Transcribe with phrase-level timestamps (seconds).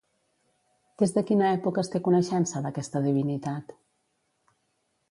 [1.01, 3.79] Des de quina època es té coneixença d'aquesta divinitat?